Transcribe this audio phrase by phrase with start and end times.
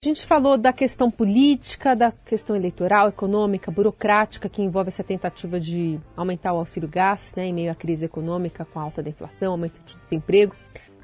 [0.00, 5.58] A gente falou da questão política, da questão eleitoral, econômica, burocrática, que envolve essa tentativa
[5.58, 9.10] de aumentar o auxílio gás, né, em meio à crise econômica, com a alta da
[9.10, 10.54] inflação, aumento do desemprego.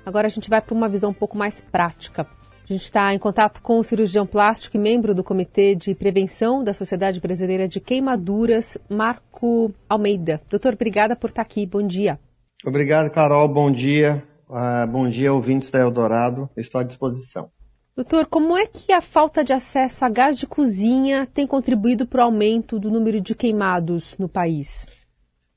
[0.07, 2.23] Agora a gente vai para uma visão um pouco mais prática.
[2.23, 6.63] A gente está em contato com o cirurgião plástico e membro do Comitê de Prevenção
[6.63, 10.41] da Sociedade Brasileira de Queimaduras, Marco Almeida.
[10.49, 11.67] Doutor, obrigada por estar aqui.
[11.67, 12.17] Bom dia.
[12.65, 13.49] Obrigado, Carol.
[13.49, 14.23] Bom dia.
[14.49, 16.49] Uh, bom dia, ouvintes da Eldorado.
[16.57, 17.51] Estou à disposição.
[17.97, 22.23] Doutor, como é que a falta de acesso a gás de cozinha tem contribuído para
[22.23, 24.85] o aumento do número de queimados no país?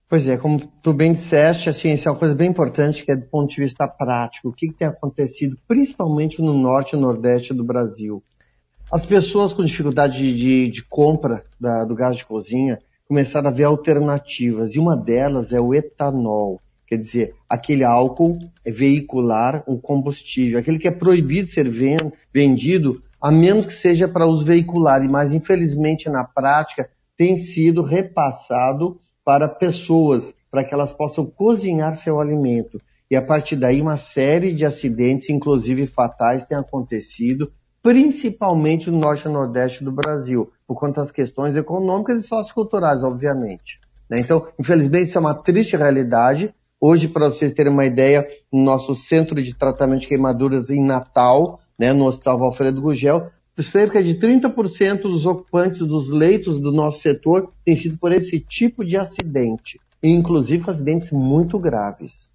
[0.08, 3.16] Pois é, como tu bem disseste, assim, isso é uma coisa bem importante que é
[3.16, 4.50] do ponto de vista prático.
[4.50, 8.24] O que, que tem acontecido, principalmente no norte e nordeste do Brasil?
[8.92, 12.78] As pessoas com dificuldade de, de, de compra da, do gás de cozinha
[13.08, 16.62] começaram a ver alternativas, e uma delas é o etanol.
[16.88, 21.70] Quer dizer, aquele álcool veicular, um combustível, aquele que é proibido ser
[22.34, 29.00] vendido, a menos que seja para uso veicular, mas infelizmente na prática tem sido repassado
[29.26, 32.80] para pessoas, para que elas possam cozinhar seu alimento.
[33.12, 37.52] E a partir daí uma série de acidentes, inclusive fatais, têm acontecido,
[37.84, 43.80] principalmente no norte e nordeste do Brasil, por conta das questões econômicas e socioculturais, obviamente.
[44.10, 44.18] Né?
[44.20, 48.94] Então, infelizmente, isso é uma triste realidade, Hoje, para vocês terem uma ideia, no nosso
[48.94, 53.32] centro de tratamento de queimaduras em Natal, né, no Hospital Alfredo Gugel,
[53.64, 58.86] cerca de 30% dos ocupantes dos leitos do nosso setor têm sido por esse tipo
[58.86, 62.30] de acidente, inclusive acidentes muito graves.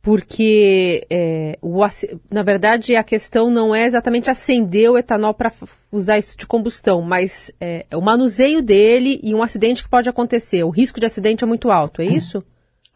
[0.00, 1.80] Porque, é, o,
[2.30, 5.52] na verdade, a questão não é exatamente acender o etanol para
[5.92, 10.64] usar isso de combustão, mas é, o manuseio dele e um acidente que pode acontecer.
[10.64, 12.42] O risco de acidente é muito alto, é isso?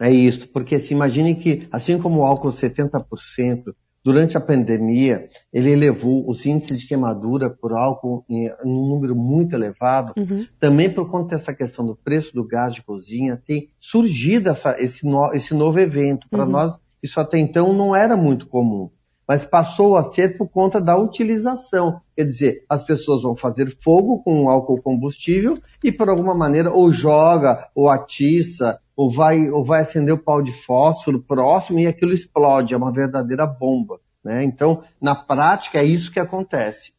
[0.03, 3.73] É isso, porque se imagine que, assim como o álcool 70%,
[4.05, 9.15] durante a pandemia, ele elevou os índices de queimadura por álcool em, em um número
[9.15, 10.13] muito elevado.
[10.17, 10.45] Uhum.
[10.59, 15.07] Também por conta dessa questão do preço do gás de cozinha, tem surgido essa, esse,
[15.07, 16.27] no, esse novo evento.
[16.29, 16.51] Para uhum.
[16.51, 18.91] nós, isso até então não era muito comum
[19.27, 22.01] mas passou a ser por conta da utilização.
[22.17, 26.93] Quer dizer, as pessoas vão fazer fogo com álcool combustível e por alguma maneira ou
[26.93, 32.13] joga, ou atiça, ou vai, ou vai acender o pau de fósforo próximo e aquilo
[32.13, 34.01] explode, é uma verdadeira bomba.
[34.25, 34.45] Né?
[34.45, 36.93] Então, na prática, é isso que acontece.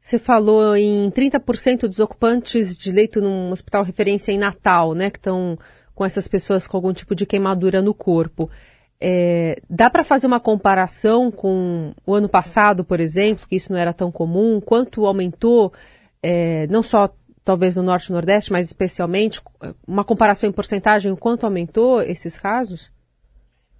[0.00, 5.18] Você falou em 30% dos ocupantes de leito num hospital referência em Natal, né, que
[5.18, 5.58] estão
[5.94, 8.50] com essas pessoas com algum tipo de queimadura no corpo.
[9.02, 13.78] É, dá para fazer uma comparação com o ano passado, por exemplo, que isso não
[13.78, 14.60] era tão comum?
[14.60, 15.72] Quanto aumentou,
[16.22, 17.08] é, não só
[17.42, 19.40] talvez no Norte e Nordeste, mas especialmente,
[19.86, 22.92] uma comparação em porcentagem, o quanto aumentou esses casos?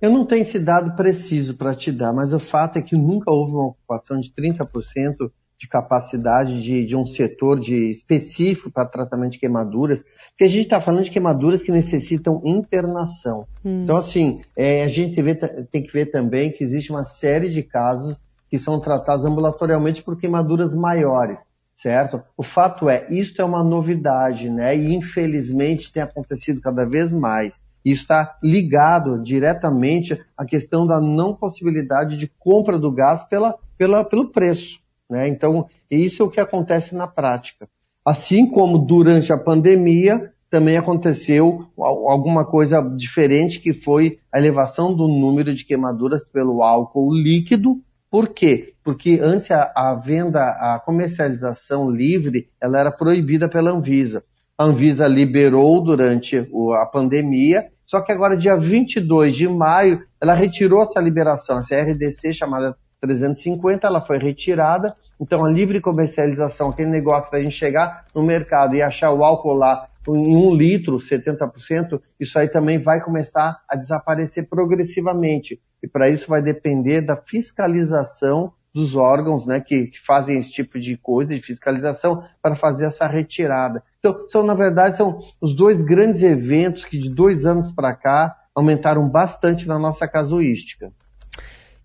[0.00, 3.30] Eu não tenho esse dado preciso para te dar, mas o fato é que nunca
[3.30, 5.30] houve uma ocupação de 30%
[5.60, 10.62] de capacidade de, de um setor de específico para tratamento de queimaduras, porque a gente
[10.62, 13.46] está falando de queimaduras que necessitam internação.
[13.62, 13.82] Hum.
[13.82, 17.62] Então, assim, é, a gente vê, tem que ver também que existe uma série de
[17.62, 21.44] casos que são tratados ambulatorialmente por queimaduras maiores,
[21.76, 22.22] certo?
[22.38, 24.74] O fato é, isto é uma novidade, né?
[24.74, 27.60] E infelizmente tem acontecido cada vez mais.
[27.84, 34.02] E está ligado diretamente à questão da não possibilidade de compra do gás pela, pela,
[34.02, 34.80] pelo preço.
[35.10, 35.28] Né?
[35.28, 37.68] Então, isso é o que acontece na prática.
[38.04, 45.06] Assim como durante a pandemia, também aconteceu alguma coisa diferente, que foi a elevação do
[45.06, 47.80] número de queimaduras pelo álcool líquido.
[48.10, 48.74] Por quê?
[48.82, 54.24] Porque antes a, a venda, a comercialização livre, ela era proibida pela Anvisa.
[54.58, 60.82] A Anvisa liberou durante a pandemia, só que agora, dia 22 de maio, ela retirou
[60.82, 64.94] essa liberação, essa RDC chamada 350, ela foi retirada.
[65.20, 69.54] Então, a livre comercialização, aquele negócio da gente chegar no mercado e achar o álcool
[69.54, 75.60] lá em um litro, 70%, isso aí também vai começar a desaparecer progressivamente.
[75.82, 80.78] E para isso vai depender da fiscalização dos órgãos né, que, que, fazem esse tipo
[80.78, 83.82] de coisa, de fiscalização, para fazer essa retirada.
[83.98, 88.36] Então, são, na verdade, são os dois grandes eventos que de dois anos para cá
[88.54, 90.92] aumentaram bastante na nossa casuística.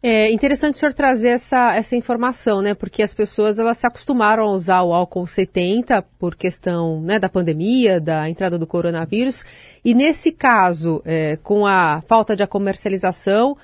[0.07, 2.75] É interessante o senhor trazer essa, essa informação, né?
[2.75, 7.27] Porque as pessoas elas se acostumaram a usar o álcool 70 por questão né, da
[7.27, 9.43] pandemia, da entrada do coronavírus.
[9.83, 13.57] E nesse caso, é, com a falta de comercialização,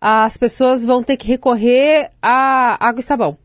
[0.00, 3.36] as pessoas vão ter que recorrer a água e sabão.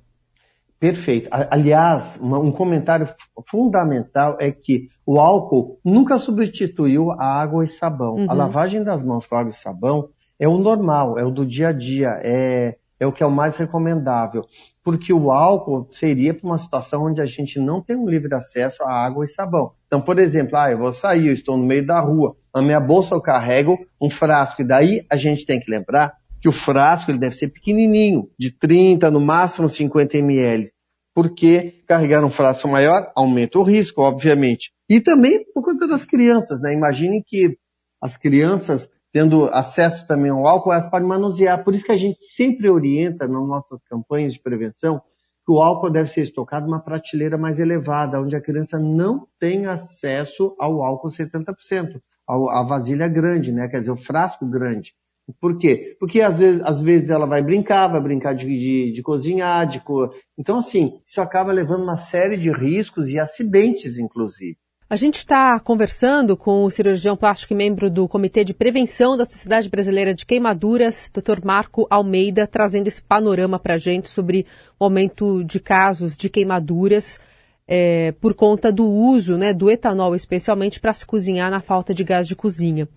[0.80, 1.28] Perfeito.
[1.30, 3.10] Aliás, um comentário
[3.46, 8.16] fundamental é que o álcool nunca substituiu a água e sabão.
[8.16, 8.28] Uhum.
[8.30, 10.08] A lavagem das mãos com água e sabão
[10.40, 13.32] é o normal, é o do dia a dia, é, é o que é o
[13.32, 14.46] mais recomendável,
[14.84, 18.84] porque o álcool seria para uma situação onde a gente não tem um livre acesso
[18.84, 19.74] à água e sabão.
[19.88, 22.80] Então, por exemplo, ah, eu vou sair, eu estou no meio da rua, na minha
[22.80, 27.10] bolsa eu carrego um frasco, e daí a gente tem que lembrar que o frasco
[27.10, 30.70] ele deve ser pequenininho, de 30, no máximo 50 ml,
[31.14, 34.72] porque carregar um frasco maior aumenta o risco, obviamente.
[34.90, 36.74] E também por conta das crianças, né?
[36.74, 37.58] Imaginem que
[38.02, 41.64] as crianças tendo acesso também ao álcool, elas podem manusear.
[41.64, 45.02] Por isso que a gente sempre orienta nas nossas campanhas de prevenção
[45.46, 49.68] que o álcool deve ser estocado numa prateleira mais elevada, onde a criança não tem
[49.68, 53.70] acesso ao álcool 70%, à vasilha grande, né?
[53.70, 54.94] Quer dizer, o frasco grande.
[55.40, 55.96] Por quê?
[55.98, 59.80] Porque às vezes, às vezes ela vai brincar, vai brincar de, de, de cozinhar, de
[59.80, 60.14] co...
[60.38, 64.58] então assim, isso acaba levando uma série de riscos e acidentes, inclusive.
[64.88, 69.26] A gente está conversando com o cirurgião plástico e membro do Comitê de Prevenção da
[69.26, 71.44] Sociedade Brasileira de Queimaduras, Dr.
[71.44, 74.46] Marco Almeida, trazendo esse panorama para a gente sobre
[74.80, 77.20] o aumento de casos de queimaduras
[77.68, 82.04] é, por conta do uso né, do etanol, especialmente para se cozinhar na falta de
[82.04, 82.88] gás de cozinha.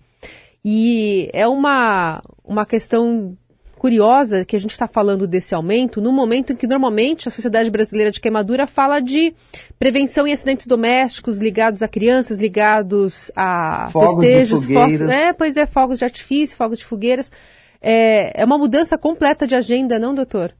[0.63, 3.35] E é uma, uma questão
[3.79, 7.71] curiosa que a gente está falando desse aumento no momento em que normalmente a Sociedade
[7.71, 9.33] Brasileira de Queimadura fala de
[9.79, 15.65] prevenção em acidentes domésticos ligados a crianças, ligados a fogos festejos, fogos, é, pois é,
[15.65, 17.31] fogos de artifício, fogos de fogueiras.
[17.81, 20.53] É, é uma mudança completa de agenda, não, doutor?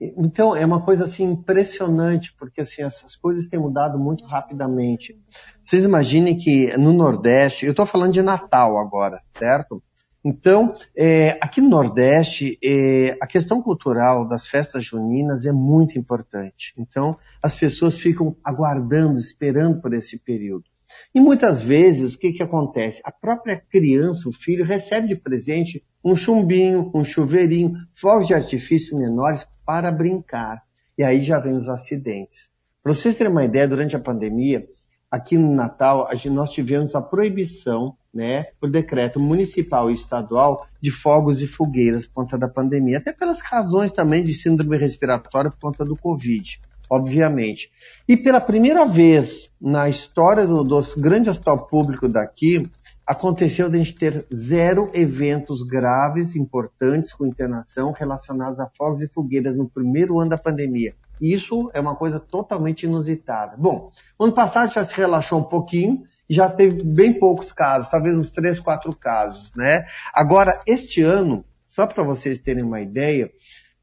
[0.00, 5.18] Então, é uma coisa assim impressionante, porque assim, essas coisas têm mudado muito rapidamente.
[5.62, 9.82] Vocês imaginem que no Nordeste, eu estou falando de Natal agora, certo?
[10.28, 16.74] Então, é, aqui no Nordeste, é, a questão cultural das festas juninas é muito importante.
[16.76, 20.64] Então, as pessoas ficam aguardando, esperando por esse período.
[21.14, 23.00] E muitas vezes, o que, que acontece?
[23.04, 28.98] A própria criança, o filho, recebe de presente um chumbinho, um chuveirinho, fogos de artifício
[28.98, 30.60] menores para brincar.
[30.98, 32.50] E aí já vem os acidentes.
[32.82, 34.66] Para vocês terem uma ideia, durante a pandemia,
[35.10, 41.42] aqui no Natal, nós tivemos a proibição né, por decreto municipal e estadual de fogos
[41.42, 45.84] e fogueiras por conta da pandemia, até pelas razões também de síndrome respiratória por conta
[45.84, 46.58] do Covid,
[46.88, 47.70] obviamente.
[48.08, 52.62] E pela primeira vez na história do, do grande hospital público daqui,
[53.06, 59.08] aconteceu de a gente ter zero eventos graves, importantes com internação relacionados a fogos e
[59.08, 60.94] fogueiras no primeiro ano da pandemia.
[61.20, 63.56] Isso é uma coisa totalmente inusitada.
[63.56, 68.30] Bom, ano passado já se relaxou um pouquinho, já teve bem poucos casos, talvez uns
[68.30, 69.86] três, quatro casos, né?
[70.12, 73.30] Agora, este ano, só para vocês terem uma ideia,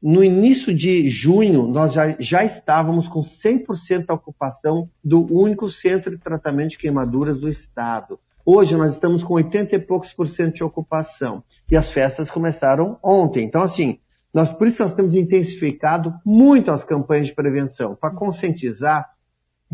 [0.02, 6.10] no início de junho, nós já, já estávamos com 100% da ocupação do único centro
[6.10, 8.20] de tratamento de queimaduras do estado.
[8.44, 11.42] Hoje nós estamos com 80 e poucos por cento de ocupação.
[11.70, 13.46] E as festas começaram ontem.
[13.46, 13.98] Então, assim,
[14.34, 19.14] nós, por isso nós temos intensificado muito as campanhas de prevenção, para conscientizar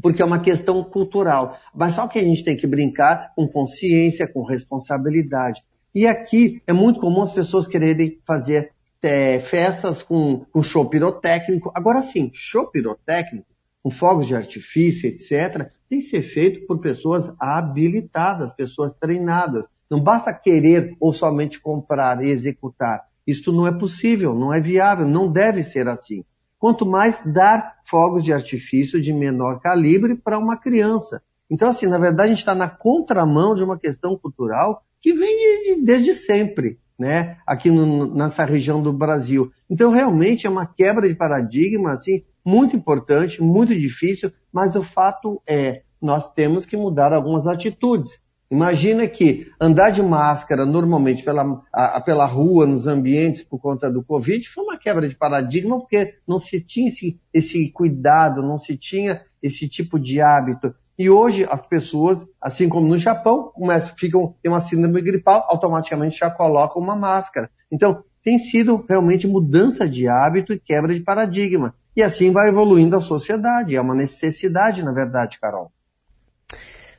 [0.01, 1.59] porque é uma questão cultural.
[1.75, 5.63] Mas só que a gente tem que brincar com consciência, com responsabilidade.
[5.95, 8.73] E aqui é muito comum as pessoas quererem fazer
[9.03, 11.73] é, festas com, com show pirotécnico.
[11.75, 13.47] Agora sim, show pirotécnico,
[13.83, 19.67] com fogos de artifício, etc., tem que ser feito por pessoas habilitadas, pessoas treinadas.
[19.91, 23.10] Não basta querer ou somente comprar e executar.
[23.27, 26.25] Isso não é possível, não é viável, não deve ser assim
[26.61, 31.23] quanto mais dar fogos de artifício de menor calibre para uma criança.
[31.51, 35.37] Então, assim, na verdade, a gente está na contramão de uma questão cultural que vem
[35.37, 37.39] de, de, desde sempre, né?
[37.47, 39.51] Aqui no, nessa região do Brasil.
[39.71, 45.43] Então, realmente é uma quebra de paradigma, assim, muito importante, muito difícil, mas o fato
[45.47, 48.21] é, nós temos que mudar algumas atitudes.
[48.51, 54.03] Imagina que andar de máscara normalmente pela, a, pela rua, nos ambientes, por conta do
[54.03, 58.77] Covid, foi uma quebra de paradigma, porque não se tinha esse, esse cuidado, não se
[58.77, 60.75] tinha esse tipo de hábito.
[60.99, 66.19] E hoje as pessoas, assim como no Japão, começam, ficam, tem uma síndrome gripal, automaticamente
[66.19, 67.49] já colocam uma máscara.
[67.71, 71.75] Então, tem sido realmente mudança de hábito e quebra de paradigma.
[71.97, 73.77] E assim vai evoluindo a sociedade.
[73.77, 75.73] É uma necessidade, na verdade, Carol.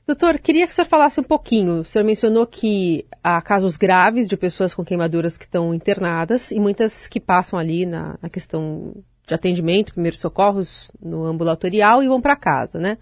[0.08, 1.81] Doutor, queria que o senhor falasse um pouquinho.
[1.81, 6.60] O senhor mencionou que há casos graves de pessoas com queimaduras que estão internadas e
[6.60, 8.93] muitas que passam ali na, na questão
[9.25, 12.98] de atendimento, primeiros socorros no ambulatorial e vão para casa, né?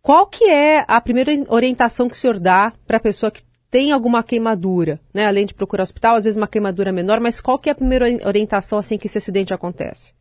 [0.00, 3.90] Qual que é a primeira orientação que o senhor dá para a pessoa que tem
[3.90, 5.26] alguma queimadura, né?
[5.26, 8.06] Além de procurar hospital, às vezes uma queimadura menor, mas qual que é a primeira
[8.26, 10.12] orientação assim que esse acidente acontece?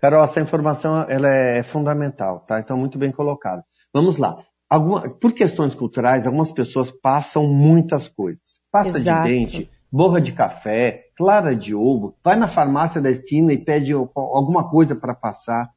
[0.00, 2.60] Carol, essa informação ela é fundamental, tá?
[2.60, 3.62] Então, muito bem colocado.
[3.92, 4.36] Vamos lá.
[4.68, 8.60] Alguma, por questões culturais, algumas pessoas passam muitas coisas.
[8.70, 9.26] Pasta Exato.
[9.26, 13.92] de dente borra de café, clara de ovo, vai na farmácia da esquina e pede
[13.92, 15.70] alguma coisa para passar.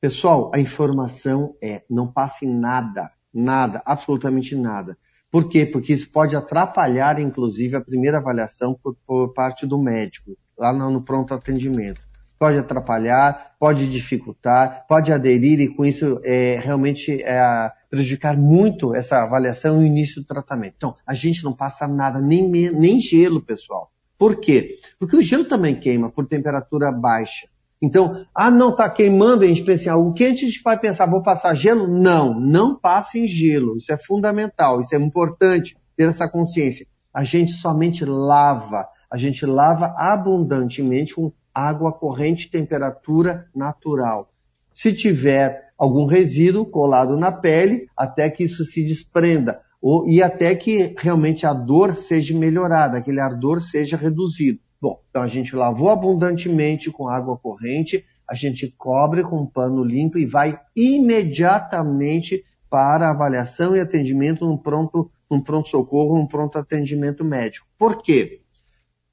[0.00, 4.98] Pessoal, a informação é não passe nada, nada, absolutamente nada.
[5.30, 5.66] Por quê?
[5.66, 10.90] Porque isso pode atrapalhar, inclusive, a primeira avaliação por, por parte do médico, lá no,
[10.90, 12.00] no pronto atendimento
[12.44, 19.22] pode atrapalhar, pode dificultar, pode aderir e com isso é, realmente é, prejudicar muito essa
[19.22, 20.74] avaliação e o início do tratamento.
[20.76, 23.90] Então, a gente não passa nada, nem, nem gelo, pessoal.
[24.18, 24.76] Por quê?
[24.98, 27.48] Porque o gelo também queima por temperatura baixa.
[27.80, 31.06] Então, ah, não está queimando, a gente pensa, ah, o que a gente vai pensar,
[31.06, 31.88] vou passar gelo?
[31.88, 33.78] Não, não passem gelo.
[33.78, 36.86] Isso é fundamental, isso é importante ter essa consciência.
[37.14, 44.30] A gente somente lava, a gente lava abundantemente com água corrente temperatura natural.
[44.74, 50.54] Se tiver algum resíduo colado na pele, até que isso se desprenda, ou, e até
[50.54, 54.58] que realmente a dor seja melhorada, aquele ardor seja reduzido.
[54.80, 59.84] Bom, então a gente lavou abundantemente com água corrente, a gente cobre com um pano
[59.84, 66.58] limpo e vai imediatamente para avaliação e atendimento no pronto, no pronto socorro, no pronto
[66.58, 67.66] atendimento médico.
[67.78, 68.40] Por quê?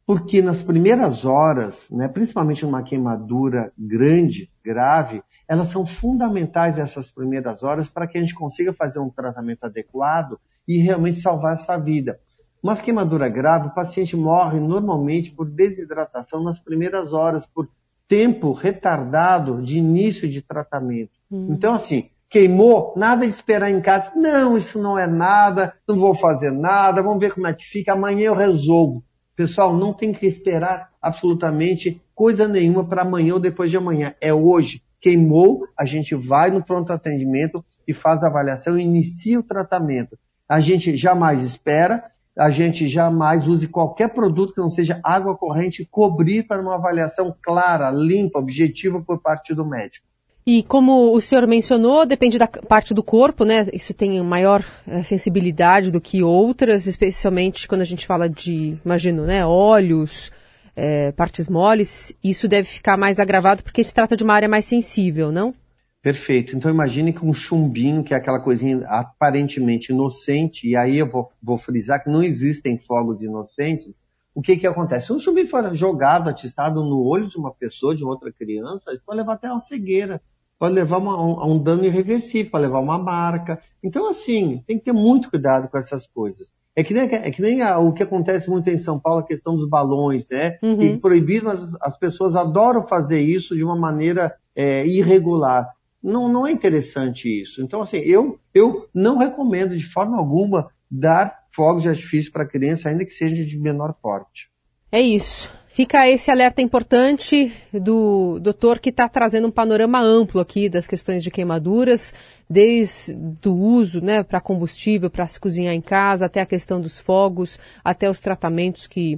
[0.06, 7.64] Porque nas primeiras horas, né, principalmente numa queimadura grande, grave, elas são fundamentais essas primeiras
[7.64, 12.20] horas para que a gente consiga fazer um tratamento adequado e realmente salvar essa vida.
[12.62, 17.68] Uma queimadura grave, o paciente morre normalmente por desidratação nas primeiras horas, por
[18.08, 21.14] tempo retardado de início de tratamento.
[21.32, 21.48] Hum.
[21.52, 24.12] Então, assim, queimou, nada de esperar em casa.
[24.16, 27.94] Não, isso não é nada, não vou fazer nada, vamos ver como é que fica,
[27.94, 29.04] amanhã eu resolvo.
[29.42, 34.14] Pessoal, não tem que esperar absolutamente coisa nenhuma para amanhã ou depois de amanhã.
[34.22, 34.84] É hoje.
[35.00, 40.16] Queimou, a gente vai no pronto atendimento e faz a avaliação e inicia o tratamento.
[40.48, 42.04] A gente jamais espera,
[42.38, 47.36] a gente jamais use qualquer produto que não seja água corrente cobrir para uma avaliação
[47.42, 50.06] clara, limpa, objetiva por parte do médico.
[50.46, 53.68] E como o senhor mencionou, depende da parte do corpo, né?
[53.72, 59.24] Isso tem maior eh, sensibilidade do que outras, especialmente quando a gente fala de, imagino,
[59.24, 60.32] né, olhos,
[60.76, 62.12] é, partes moles.
[62.24, 65.54] Isso deve ficar mais agravado porque se trata de uma área mais sensível, não?
[66.02, 66.56] Perfeito.
[66.56, 71.32] Então imagine que um chumbinho, que é aquela coisinha aparentemente inocente, e aí eu vou,
[71.42, 73.96] vou frisar que não existem fogos inocentes,
[74.34, 75.08] o que que acontece?
[75.08, 79.04] Se um chumbinho for jogado, atistado no olho de uma pessoa, de outra criança, isso
[79.06, 80.22] pode levar até uma cegueira
[80.62, 83.60] pode levar uma, a um dano irreversível, pode levar uma marca.
[83.82, 86.54] Então, assim, tem que ter muito cuidado com essas coisas.
[86.76, 89.26] É que nem, é que nem a, o que acontece muito em São Paulo, a
[89.26, 90.60] questão dos balões, né?
[90.62, 90.80] Uhum.
[90.84, 95.68] E proibido, mas as pessoas adoram fazer isso de uma maneira é, irregular.
[96.02, 97.64] Não, não é interessante isso.
[97.64, 102.88] Então, assim, eu, eu não recomendo de forma alguma dar fogos de artifício para criança,
[102.88, 104.52] ainda que seja de menor porte.
[104.92, 105.50] É isso.
[105.68, 111.24] Fica esse alerta importante do doutor que está trazendo um panorama amplo aqui das questões
[111.24, 112.14] de queimaduras,
[112.50, 113.16] desde
[113.48, 117.58] o uso né, para combustível, para se cozinhar em casa, até a questão dos fogos,
[117.86, 119.18] até os tratamentos que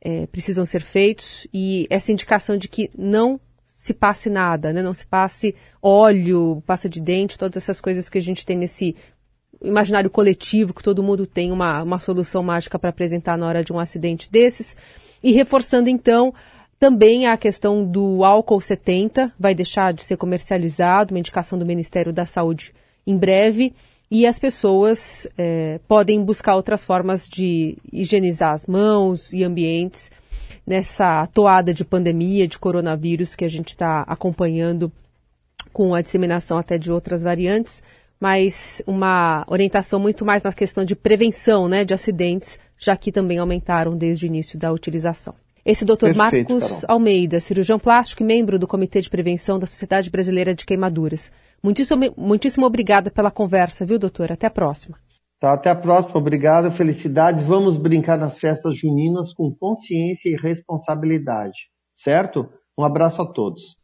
[0.00, 4.94] é, precisam ser feitos e essa indicação de que não se passe nada, né, não
[4.94, 8.96] se passe óleo, pasta de dente, todas essas coisas que a gente tem nesse
[9.62, 13.70] imaginário coletivo, que todo mundo tem uma, uma solução mágica para apresentar na hora de
[13.70, 14.74] um acidente desses.
[15.22, 16.32] E reforçando então
[16.78, 22.10] também a questão do álcool 70, vai deixar de ser comercializado, uma indicação do Ministério
[22.10, 22.72] da Saúde
[23.06, 23.74] em breve.
[24.10, 30.10] E as pessoas é, podem buscar outras formas de higienizar as mãos e ambientes
[30.66, 34.90] nessa toada de pandemia, de coronavírus que a gente está acompanhando
[35.72, 37.82] com a disseminação até de outras variantes,
[38.20, 43.38] mas uma orientação muito mais na questão de prevenção né, de acidentes já que também
[43.38, 45.34] aumentaram desde o início da utilização.
[45.64, 46.80] Esse doutor Marcos Carol.
[46.88, 51.30] Almeida, cirurgião plástico e membro do Comitê de Prevenção da Sociedade Brasileira de Queimaduras.
[51.62, 54.32] Muitíssimo, muitíssimo obrigada pela conversa, viu, doutor?
[54.32, 54.98] Até a próxima.
[55.38, 56.16] Tá, até a próxima.
[56.16, 57.44] Obrigado, felicidades.
[57.44, 62.48] Vamos brincar nas festas juninas com consciência e responsabilidade, certo?
[62.78, 63.76] Um abraço a todos.